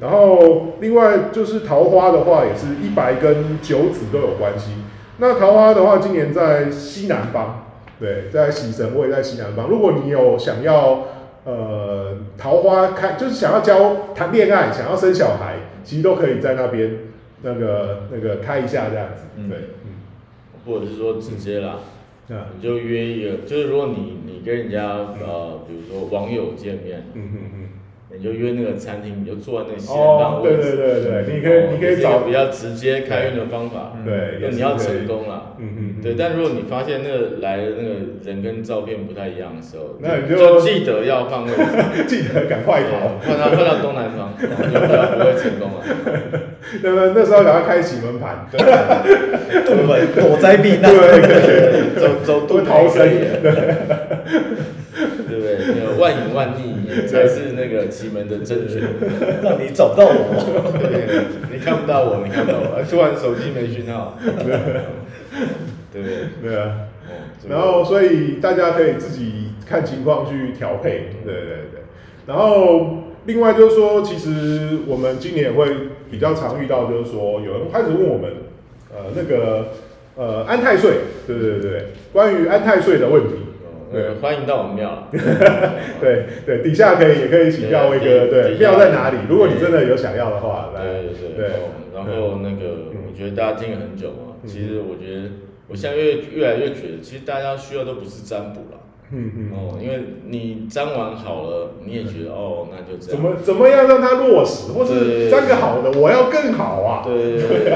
[0.00, 4.72] 然后另外就是桃花的话，也是一白跟九子都有关系。
[5.18, 7.66] 那桃花的话，今年在西南方，
[8.00, 9.68] 对，在喜神位在西南方。
[9.68, 11.06] 如果你有想要
[11.44, 16.96] 呃桃花开，就是想要交谈恋爱，想要生小孩，其实都可以在那边
[17.42, 20.00] 那个那个开一下这样子，对嗯，
[20.66, 21.76] 或者是说直接啦，
[22.32, 24.86] 啊，你就约一个，就是如果你你跟人家
[25.20, 27.68] 呃，比如说网友见面，嗯嗯嗯。
[28.14, 30.76] 你就约那个餐厅，你就坐在那个西南方哦，对位置。
[30.76, 33.96] 对对对，你可以你可以找比较直接开运的方法。
[34.04, 35.54] 对，也是那你要可以成，功啦。
[35.58, 43.16] 嗯嗯嗯，对，但如果你发现那个来的那个人跟照片不太一样的时候，那你就就记得要换位置， 记得赶快逃。
[43.26, 45.80] 换到换到东南方，就比较不会成功了。
[46.84, 48.60] 那么那时候赶快开启门盘， 对
[49.74, 50.22] 不对？
[50.22, 53.08] 躲灾避难，对，走走都逃生
[57.06, 58.80] 才是那个奇门的真诀。
[59.42, 60.72] 让你找不到我。
[60.78, 64.48] 对，你看不到我，你看不到我， 突然手机没讯号，对不
[65.92, 66.04] 对？
[66.42, 66.88] 对啊。
[67.48, 71.82] 然后所以大家可以自己看情况去调配，对对对。
[72.26, 75.66] 然后另外就是说，其实我们今年也会
[76.10, 78.30] 比较常遇到，就是说有人开始问我们，
[78.94, 79.72] 呃，那个
[80.16, 80.92] 呃安泰税，
[81.26, 83.34] 对对对对，关于安泰税的问题。
[83.92, 85.08] 呃，欢迎到我们庙。
[86.00, 89.18] 对对，底下可以也可以请教威哥，对，庙在哪里？
[89.28, 91.50] 如果你真的有想要的话，来，对对对
[91.94, 95.28] 然后那个，嗯我觉得大家听了很久嘛，嗯其实我觉得
[95.68, 98.78] 我现在越越来越觉得，其实大家需要都不是占卜了。
[99.14, 103.14] 嗯嗯，哦，因为你占完好了，你也觉得哦，那就这样。
[103.14, 107.02] 怎么怎么样让它落实，或者是占个好的，我要更好啊。
[107.04, 107.72] 对对对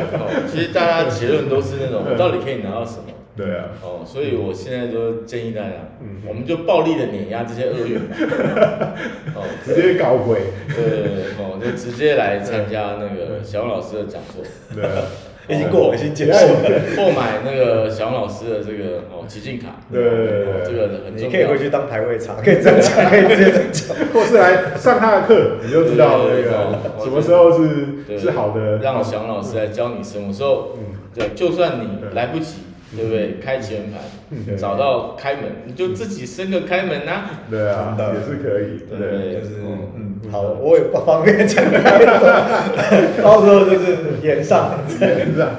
[0.51, 3.13] 其实大家 结论都是那种，到底可以拿到什么？
[3.37, 6.23] 对啊，哦，所以我现在就建议大家，嗯。
[6.27, 8.17] 我们就暴力的碾压这些恶缘吧。
[9.37, 14.43] 哦，直接搞鬼，对对对，哦，就直接来参加那个小王老师的讲座，
[14.75, 15.05] 对啊，
[15.49, 16.65] 已经过了，已经结束了。
[16.97, 21.27] 购买那个小王老师的这个哦奇境卡，对对对这个很重要。
[21.27, 23.97] 你可以回去当排位场，可以这样讲，可以直接这样讲。
[24.15, 28.79] 或是来上他的课，你就知道那对对对个哦什么时候是对是好的。
[28.79, 30.97] 让小王老师来教你什么时候，嗯。
[31.17, 32.57] 对，就算你来不及，
[32.97, 33.37] 对不对？
[33.41, 33.83] 开启门
[34.31, 37.25] 嗯盘，找到开门，你就自己生个开门呐。
[37.51, 44.79] 对啊，也是可以，对对，就是嗯嗯，好，我也不方便讲太多，到时候就是演上。
[45.01, 45.51] 演上，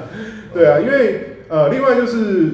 [0.52, 2.52] 对啊，因为呃，另外就是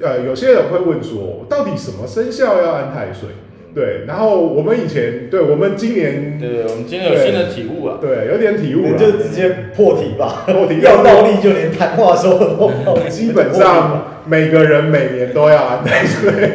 [0.00, 3.30] 呃，有些人会问说，到底什么生肖要安太岁？
[3.76, 7.98] 对，然后我们以前，对我们今年对对，我们今年有新的体悟啊。
[8.00, 12.72] 对有点体悟你了，就直接破题吧，破题要倒立就连谈话说
[13.10, 16.54] 基本上 每个人每年都要安太岁，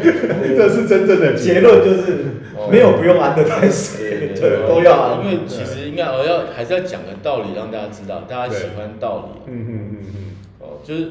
[0.58, 2.26] 这是真正的结论就是
[2.72, 5.24] 没有不用安的太对岁，对对，都要安。
[5.24, 9.52] 因为其实应该我要还是要讲个道理，让大家知道，大家喜欢道理。
[9.54, 10.16] 嗯嗯嗯嗯，
[10.60, 11.02] 哦，就是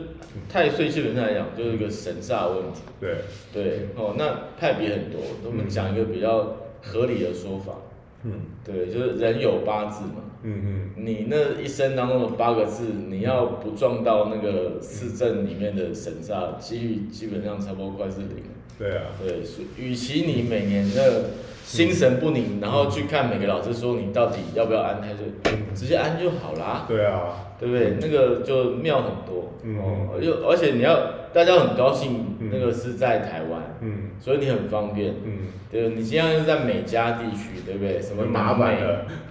[0.48, 2.80] 太岁基本上来讲就是一个神煞问题。
[3.00, 3.16] 对，
[3.52, 7.74] 对，哦，那派别很多，我们讲一个比较合理的说法。
[8.22, 18.42] 嗯对，就是人有八字嘛，嗯嗯，你那一生当中的八个字，你要不撞到那个四正里面的神煞，几率基本上差不多快是零。
[18.78, 19.40] 对啊，对，
[19.78, 21.30] 与其你每年的
[21.70, 27.96] 心神不宁，然后去看每个老师说你到底要不要安胎，就，直接安就好啦，对啊，对不对？
[28.00, 29.52] 那个就妙很多。
[29.62, 30.08] 嗯
[30.48, 30.96] 而且你要
[31.32, 35.14] 大家很高兴嗯，那个是在台湾，嗯所以你很方便。
[35.24, 38.00] 嗯，对，你现在是在美加地区，对不对？
[38.00, 38.78] 什么很麻南美、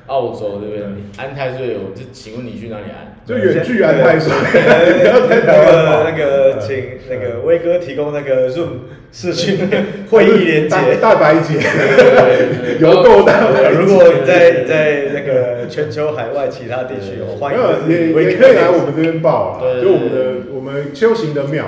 [0.08, 0.84] 澳洲，对不对？
[1.18, 3.16] 安太岁，我就请问你去哪里安？
[3.26, 8.70] 就远距安太岁，不要在台湾那个，请那个威哥提供那个 Zoom
[9.12, 9.60] 视讯
[10.10, 10.96] 会议连接。
[11.00, 11.60] 大白姐，
[12.80, 21.66] 有够大白如果你在你在那个全球海外其他地区，我欢没有，迎也也可以来我们这边报啊，就我们的我们修行的庙，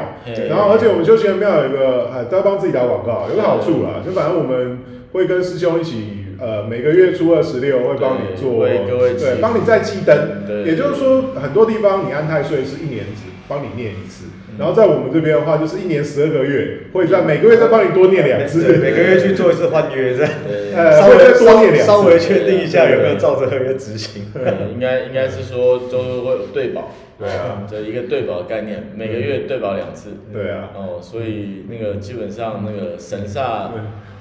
[0.50, 4.80] 然后而且我们修行的庙有一个，呃，都要帮自己打广告，有个好处啦，就反正我们
[5.14, 20.32] 会跟师兄一起，呃，每个月初二十六会帮你做，对帮你再记灯，对也就是说很多地方你安太岁是一年只帮你念一次，嗯然后在我们这边的话就是一年十二个月，会在每个月再帮你多念两次，对每个月去做一次换约，这样。
[20.76, 21.86] 呃稍微再多念两次。
[21.86, 24.26] 稍稍微确定一下有没有照着合约执行。
[24.34, 27.66] 对应该应该是说就是会有对保，对啊。
[27.70, 30.12] 这一个对保的概念，每个月对保两次。
[30.32, 33.70] 对啊，哦，所以那个基本上那个神煞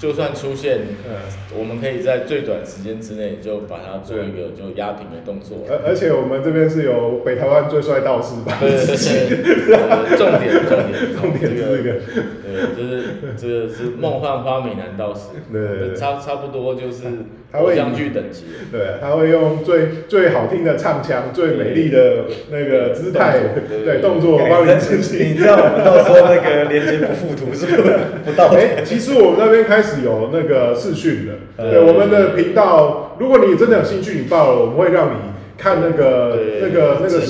[0.00, 1.14] 就算出现，嗯。
[1.52, 5.66] 我们可以在最短时间之内就把它做一个就压平的动作。
[5.68, 8.56] 而而且我们这边是有北台湾最帅道士吧？
[8.60, 11.98] 对对对，呃 重点重点重点是这个，
[12.46, 13.02] 对，就是
[13.36, 17.02] 这个是梦幻花美男道士，对差差不多就是
[17.50, 18.44] 他会偶像剧等级。
[18.70, 25.34] 对，他会用最最好听的唱腔、最美丽的那个姿态，对对动作帮你自你。
[25.34, 27.82] 知道我们到时候那个连接不附图是不是
[28.24, 35.14] 不到哎，其实我们那边开始有那个视讯了，对对我们的频道，如果你真的有兴趣，你报了，我们会让你
[35.58, 37.20] 看那个那个那个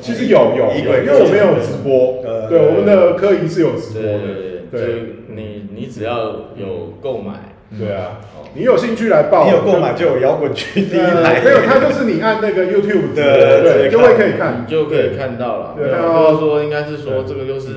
[0.00, 4.18] 其实有有，因为我们有直播，呃对我们的科仪是有直播的，
[4.72, 11.40] 对你你只要有购买，对啊哦，你有兴趣来报，你有购买就有摇滚区第一呃排。
[11.44, 14.64] 没有，它就是你按那个 YouTube 的对对就会可以看。
[14.66, 15.74] 你，就可以看到了。
[15.78, 17.68] 对对看到就是说应该是说这个就是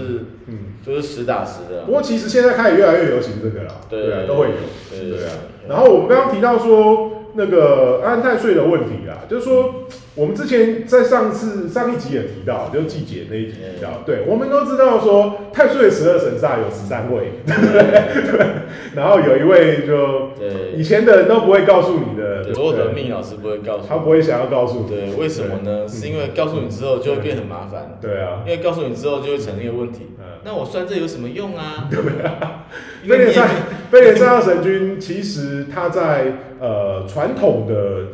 [0.48, 0.73] 嗯。
[0.86, 1.92] 就是实打实的不。
[1.92, 4.54] 过其实现在开始越来越流行这个了，对啊，都会有，
[4.90, 5.32] 对对啊。
[5.68, 18.38] 然后我们刚刚提到说那个安太岁的问题啊，就是说我们之前在上次上一集也提到，就是季节那一集提到，对，我们都知道说太岁十二神煞有十三位，对不对？
[18.38, 18.46] 对。
[18.94, 20.30] 然后有一位就
[20.76, 23.88] 以前的人都不会告诉你的，所有的命老师不会告诉你。
[23.88, 25.88] 他不会想要告诉你，对，为什么呢？
[25.88, 27.98] 是因为告诉你之后就会变很麻烦。
[28.02, 30.26] 对啊因，为告诉你之后就会产生一个问题嗯。
[30.46, 31.90] 那我算这有什么用啊？
[33.04, 33.48] 因飞为你也廉赛
[33.92, 38.08] 飞廉赛二神君，其实它在呃传统的，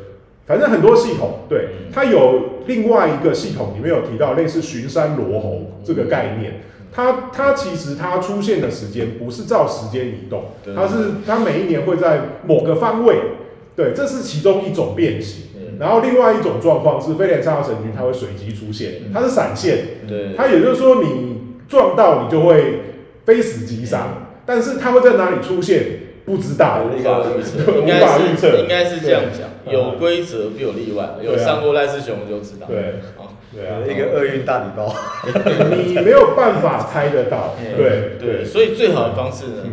[0.46, 1.92] 反正很多系统，对嗯。
[1.94, 6.62] 它有另外一个系统里面有提到类似巡山罗侯这个概念。
[6.92, 10.74] 它它其实它出现的时间不是照时间移动，对。
[10.74, 13.16] 它是它每一年会在某个方位，
[13.76, 15.46] 对，这是其中一种变形。
[15.56, 15.78] 嗯。
[15.80, 20.34] 然后另外一种状况是飞廉赛二神君，它会随机出现，它是闪现，对。
[20.36, 21.39] 它也就是说，你
[21.70, 22.82] 撞到你就会
[23.24, 25.86] 非死即伤，但是它会在哪里出现
[26.26, 26.82] 不知道。
[26.84, 32.68] 无法预测，应该是应该是这样讲，有规则必有例外，有上过赖世雄就知道。
[32.68, 33.00] 对。
[33.18, 34.94] 啊，对啊，一个厄运大礼包，
[35.86, 37.56] 你没有办法猜得到。
[37.78, 39.64] 对对，所以最好的方式呢，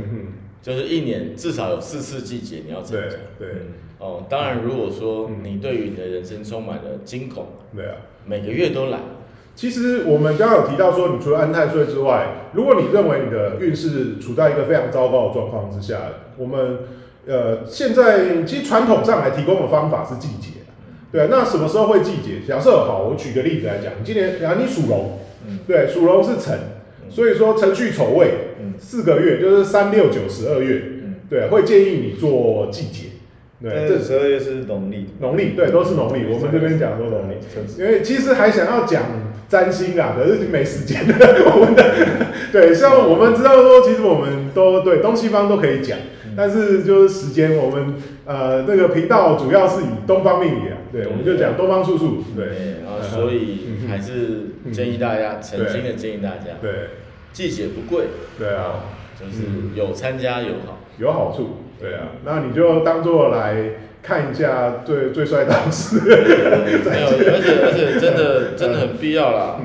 [0.63, 3.17] 就是一年至少有四次季节你要参对加。
[3.39, 3.49] 对。
[3.99, 5.37] 哦，当然，如果说嗯。
[5.43, 7.97] 你对于你的人生充满了惊恐，对啊。
[8.27, 8.99] 每个月都来，
[9.57, 15.99] 其实我们刚刚有提到说，你除了安太岁之外，如果你认为你的运势处在一个非常糟糕的状况之下，
[16.37, 16.81] 我们
[17.27, 20.51] 呃现在其实传统上来提供的方法是季节。
[21.11, 22.47] 对，那什么时候会季节？
[22.47, 25.19] 假设好，我举个例子来讲，你今年啊你属龙，
[25.67, 26.59] 对，属龙是辰，
[27.09, 28.35] 所以说辰戌丑未
[28.79, 30.83] 四个月就是三六九十二月，
[31.31, 33.05] 对，会建议你做季节。
[33.63, 37.35] 对，这这十二月是农历，农历对都是农历，我们这边讲都农历。
[37.79, 39.03] 因为其实还想要讲
[39.49, 41.15] 占星啊，可是没时间了。
[41.55, 41.85] 我们的
[42.53, 45.99] 对，像我们知道说，其实我们都对东西方都可以讲，
[46.37, 47.95] 但是就是时间，我们
[48.27, 52.47] 呃那个频道主要是以东方命理啊，对，我们就讲东方术数，对，
[52.85, 56.71] 然后所以还是建议大家，诚心的建议大家，对。
[57.33, 58.07] 季节不贵，
[58.39, 58.85] 对啊，
[59.21, 59.43] 就是
[59.75, 60.79] 有参加有好。
[60.99, 66.01] 有好处，对啊，那你就当做来看一下最最帅导师。
[66.01, 69.61] 没有，而且而且真的真的很必要啦。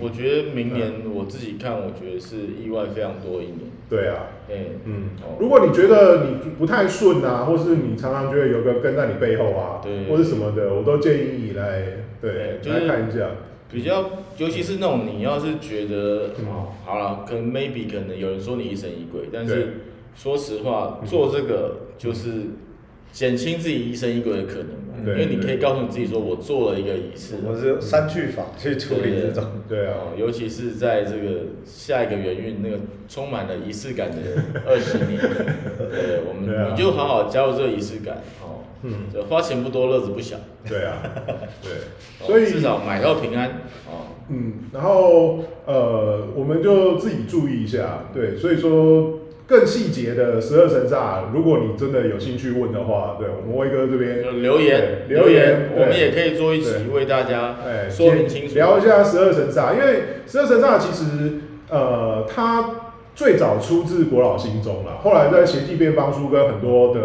[0.00, 3.60] 我觉得明年我自己看，我觉得是意外非常多一年。
[3.88, 5.10] 对啊，哎，嗯。
[5.22, 10.04] 哦，如果你觉得你不太顺啊，或是你常常觉得有个跟在你背后啊，对。
[10.06, 11.82] 或是什么的，我都建议你来
[12.20, 13.28] 对对就是来看一下。
[13.72, 14.04] 比较，
[14.36, 19.80] 尤其是那种你要是觉得，嗯哦，好了，可能 maybe 可能有人说你疑神疑鬼，但是
[20.14, 21.06] 说实话，嗯。
[21.08, 22.30] 做这个就是
[23.12, 29.44] 减轻自己疑神疑鬼的可能嘛，因对为你可以告诉你自己说，我做了一个仪式，我是三句法去处理这种。
[29.68, 34.16] 对啊，哦，尤其是在这个下一个元运那个充满了仪式感的
[34.66, 38.64] 二十年，对，我们你就好好加入这个仪式感，哦，
[39.28, 40.36] 花钱不多，乐子不小，
[40.68, 41.00] 对啊，
[41.62, 41.72] 对，
[42.20, 43.48] 哦所以至少买到平安，
[43.86, 62.70] 哦，嗯，然后呃，我们就自己注意一下，对，所以说更细节的十二神煞，如果你真的有兴趣问的话，对我们威哥这边留言留言，我们也可以做一集对为大家哎，说明清楚，聊一下十二神煞，因为十二神煞其实呃，它
[63.14, 67.00] 最早出自国老心中啦，后来在邪记变方书跟很多的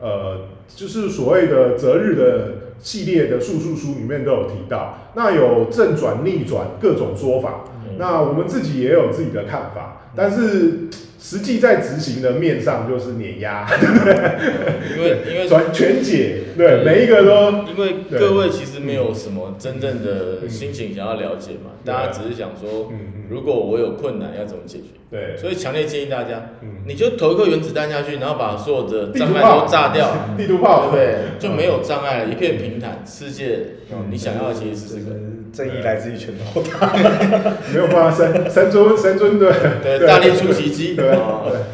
[0.00, 7.96] 呃，就是所谓的择日的系列的术数书里面都有提到，那有正转、逆转各种说法，嗯。
[7.98, 10.88] 那我们自己也有自己的看法，但是
[11.24, 13.66] 实际在执行的面上就是碾压、
[14.94, 22.90] 因为因为转全解，对，每一个都因为各位其实没有什么真正的心情想要了解嘛，大家只是想说
[23.28, 31.16] 如果我有困难要怎么解决，对，所以强烈建议大家，嗯，你就投一颗原子弹下去，然后把所有的障碍都炸掉， 地图炮，对不对？
[31.38, 33.58] 就没有障碍了，一片平坦，世界，
[33.90, 34.06] 嗯。
[34.10, 35.16] 你想要的其实是这个。
[35.54, 36.60] 正义来自于拳头。
[36.62, 36.92] 大。
[37.72, 39.52] 没有办法，神神尊神尊对。
[39.84, 41.16] 对，大力出奇迹，对，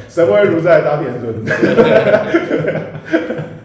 [0.06, 1.34] 神威如在大天尊，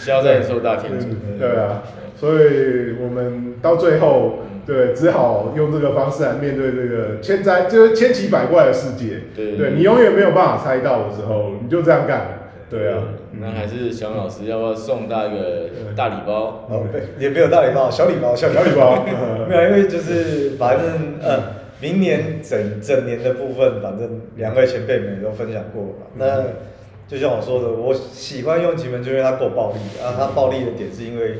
[0.00, 1.06] 消灾受大天主。
[1.08, 1.82] 嗯对啊，
[2.16, 9.20] 所以我们到最后对只好用这个方式来面对这个千灾，就是千奇百怪的世界。
[9.34, 12.36] 对对你永远没有办法猜到的时候，你就这样干。
[12.68, 13.02] 对啊，
[13.40, 16.66] 那还是小老师要不要送大一个大礼包？
[16.68, 19.04] 哦，对，也没有大礼包，小礼包，小 小礼包，
[19.48, 20.86] 没有，因为就是反正
[21.20, 21.42] 呃，
[21.80, 26.06] 明年整整年的部分，反正两位前辈们也都分享过嘛。
[26.16, 26.44] 那
[27.10, 30.14] 就像我说的，我喜欢用奇门，就因为它够暴力啊。
[30.16, 31.38] 它暴力的点是因为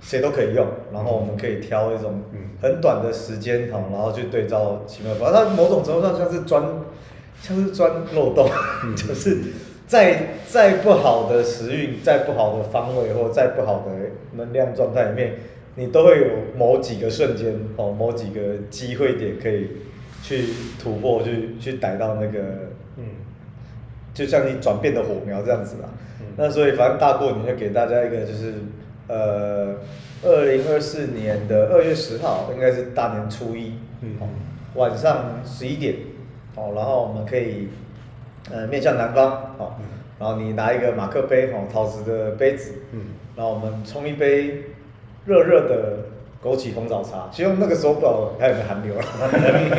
[0.00, 5.30] 谁都可以用，然后我们可以挑一种嗯很短的时间哈，然后去对照奇门法。
[5.30, 6.60] 它某种程度上像是钻，
[7.40, 8.48] 像是钻漏洞，
[8.96, 9.38] 就是
[9.86, 13.92] 在再不好的时运、再不好的方位或再不好的
[14.32, 15.34] 能量状态里面，
[15.76, 16.26] 你都会有
[16.58, 18.40] 某几个瞬间哦，某几个
[18.70, 19.68] 机会点可以
[20.20, 20.46] 去
[20.82, 22.72] 突破，去去逮到那个，嗯
[24.16, 25.88] 就像你转变的火苗这样子啦。
[26.20, 26.26] 嗯。
[26.36, 28.54] 那所以反正大过年就给大家一个就是
[29.06, 29.76] 呃，
[30.24, 34.16] 二零二四年的二月十号，应该是大年初一，嗯。
[34.18, 34.26] 哦
[34.74, 35.94] 晚上十一点，
[36.54, 37.68] 哦，然后我们可以
[38.50, 39.72] 呃面向南方，哦，
[40.18, 43.00] 然后你拿一个马克杯，哦，陶瓷的杯子，嗯。
[43.34, 44.64] 然后我们冲一杯
[45.24, 45.98] 热热的
[46.46, 49.02] 枸杞红枣茶，其实那个时候不知道还有没有寒流了。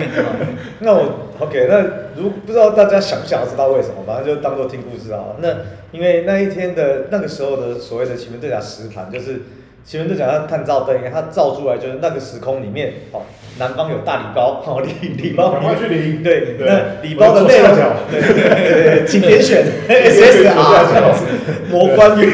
[0.80, 1.06] 那我
[1.39, 1.80] OK，那
[2.21, 5.23] 如不知道大家想不想知道为什么，反正就当做听故事啊。
[5.39, 5.47] 那
[5.91, 9.43] 因为那一天的那个时候的所谓的奇门遁甲实盘，就是
[9.86, 13.21] 奇门遁甲它探照灯，它照出来就是那个时空里面，哦，
[13.58, 17.69] 南方有大礼包， 哦，礼礼包赶快去领对，对那礼包的内容
[18.12, 20.53] 对对对对，请点选 SSR
[21.71, 22.30] 魔关羽。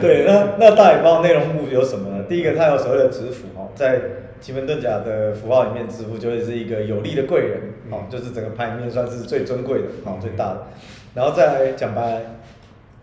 [0.00, 2.07] 对，那那大礼包内容物有什么呢？
[2.28, 4.00] 第一个，它有所谓的指符哦，在
[4.40, 7.60] 奇门遁甲的符号里面，指符就会是一个有力的贵人
[7.90, 10.66] 哦，就是整个牌里面算是最尊贵的哦，最大的。
[11.14, 12.22] 然后再来讲白，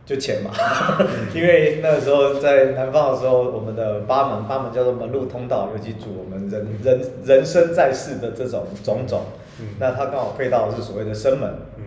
[0.05, 0.51] 就钱嘛，
[1.33, 9.21] 因为那个时候在南方的时候，我们的八门八门叫做门路通道，尤其主我们人人人生在世的这种种种，
[9.59, 9.67] 嗯。
[9.79, 11.49] 那它刚好配到的是所谓的生门。
[11.77, 11.83] 嗯。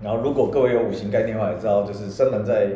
[0.00, 2.68] 然后，如果各位有五行概念的话，也知道就是生门在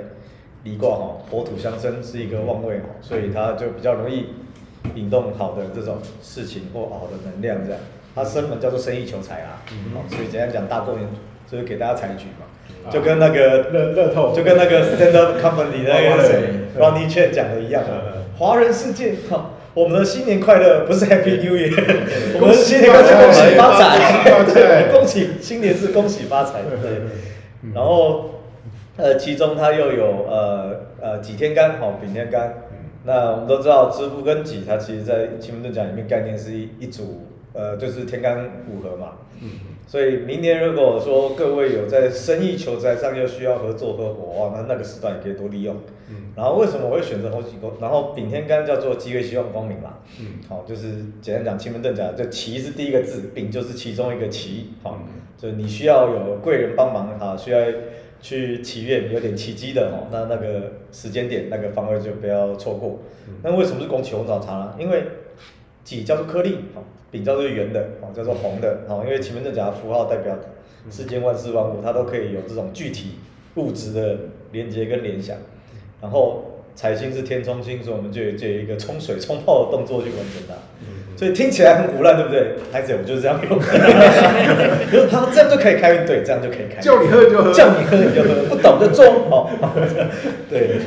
[0.64, 4.26] 离卦哈，火土相生是一个旺位哈，所以它就比较容易
[4.94, 7.80] 引动好的这种事情或好的能量这样。
[8.14, 9.92] 它生门叫做生意求财啊，嗯。
[9.94, 11.06] 哦，所以简单讲大过年
[11.50, 12.46] 就是给大家财局嘛，
[12.86, 12.92] 啊。
[12.92, 18.12] 就跟那个乐乐透，就跟那个 stand up company 那个 Ronnie Chan 讲的一样嗯。
[18.16, 21.72] 嗯，华人世界哈，我们的新年快乐不是 Happy New Year，
[22.38, 27.02] 我们的新年快乐是恭喜发财， 恭喜发财对，恭喜新年是恭喜发财，对。
[27.72, 28.31] 然后，
[28.96, 32.54] 呃，其中它又有呃呃己天干，好、丙天干。
[33.04, 37.22] 那我们都知道，支付跟己，它其实在奇门遁甲里面概念是一一组
[37.52, 39.12] 呃，就是天干五合嘛。
[39.40, 39.50] 嗯
[39.84, 45.76] 所以明年如果说各位有在生意求财上又需要合作合伙哇，那那个时段也可以多利用。
[46.08, 47.72] 嗯然后为什么我会选择红喜宫？
[47.80, 49.94] 然后丙天干叫做机会希望光明嘛。
[50.20, 54.70] 嗯好，就是简单讲奇门遁甲，就奇是第一个字，丙就是其中一个奇。
[54.82, 57.58] 好，嗯就你需要有贵人帮忙哈，需要
[58.22, 63.00] 去祈愿有点奇迹的哦，那那个时间点那个方位就不要错过。
[63.28, 64.74] 嗯那为什么是拱杞红枣茶呢？
[64.78, 65.02] 因为
[65.84, 70.38] 己叫做颗粒，好，丙叫做圆的，好，叫做红的，好，因为前面这讲的符号代表
[70.88, 73.16] 世间万事万物，它都可以有这种具体
[73.56, 74.16] 物质的
[74.52, 75.36] 连接跟联想。
[76.00, 76.44] 然后
[76.74, 80.54] 财星是天冲星，所以我们就有就有一个冲水冲泡的动作去完成它。
[81.14, 82.54] 所以听起来很胡乱，对不对？
[82.72, 83.58] 孩子，我就是这样用。
[83.58, 83.66] 可
[84.98, 86.80] 是他这样就可以开运，对，这样就可以开。
[86.80, 89.48] 叫你喝就喝叫你喝你就喝，不懂就中，哦。
[90.50, 90.80] 对，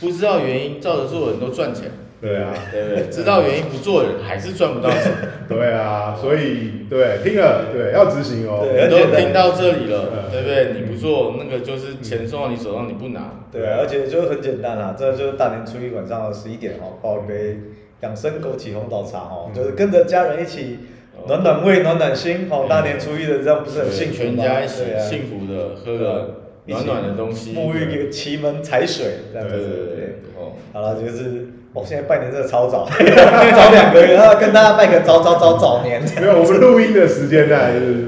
[0.00, 1.90] 不知道原因照着做的人都赚钱，
[2.24, 3.06] 对啊，对不对？
[3.10, 5.12] 知道原因不做的人还是赚不到钱。
[5.46, 8.64] 对啊，所以对听了对要执行哦。
[8.64, 10.72] 对你都听到这里了，嗯对不对？
[10.80, 17.58] 你不做，那个就是钱送到你手上，你不拿，对啊，而且就是很简单啦，这就是大年初一晚上十一点哦，泡一杯
[18.00, 20.78] 养生枸杞红枣茶哦，就是跟着家人一起
[21.26, 22.66] 暖暖胃、暖暖心哦。
[22.68, 24.36] 大年初一的这样不是很幸福吗？
[24.36, 29.54] 全家一起对啊幸福的喝个暖暖的东西，沐浴一个奇门财水这样子。
[29.54, 30.04] 对对对对对，
[30.38, 36.00] 哦，好了，就是我现在拜年真的超早， 早两个月，然后跟大家拜个早早早早年。
[36.20, 37.58] 没有，我们录音的时间呢，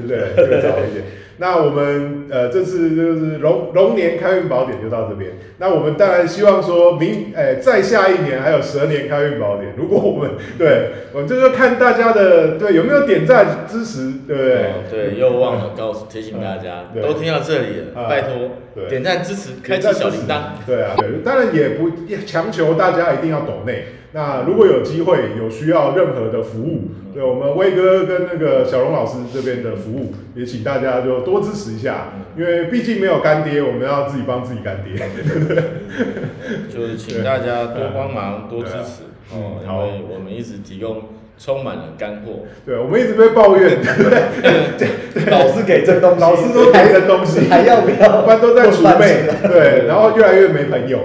[0.07, 1.03] 对对对，更早一点。
[1.35, 5.31] 那我们呃这次就是龙龙年开运宝典就到这边。
[5.59, 9.73] 那我们当然希望说明，哎、再下一年还有蛇年开运宝典。
[9.77, 14.55] 如果我们对，我们就是看大家的对有没有点赞支持，对不对？
[14.55, 20.63] 哦对，又忘了告诉提醒大家，对都听到这里啊了，拜托对点赞支持，开启小铃铛。
[20.65, 21.89] 对啊，对，当然也不
[22.25, 23.85] 强求大家一定要懂内。
[24.13, 34.95] 那如果有机会有需要任何的服务，对我们威哥跟那个小龙老师这边的服务，也请大家就多支持一下，因为毕竟没有干爹，我们要自己帮自己干爹。
[36.69, 39.03] 就是请大家多帮忙，多支持
[39.33, 41.03] 嗯哦，因好为我们一直提供
[41.37, 42.45] 充满了干货。
[42.65, 45.25] 对，我们一直被抱怨，对对？
[45.29, 48.21] 老师给真东西，老师都给真东西，还要不要？
[48.21, 50.99] 不然都在储备， 对，然后越来越没朋友，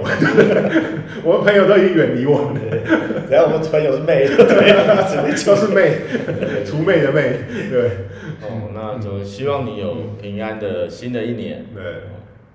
[1.23, 2.77] 我们朋友都已经远离我们了。
[3.27, 5.93] 只要我们朋友是妹，对，就是妹，
[6.65, 7.33] 除魅的妹，
[7.69, 7.81] 对
[8.41, 11.65] 哦，那就希望你有平安的新的一年。
[11.75, 11.83] 对。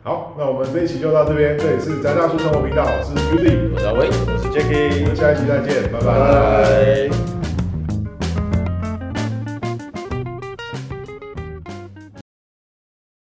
[0.04, 7.37] 好，那我们这一期就到这边，这里是宅大叔生活频道，我是 Uzi，我是阿威，我是 Jacky，我们下一期再见，拜拜拜。